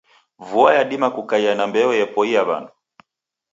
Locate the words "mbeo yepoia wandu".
1.67-2.71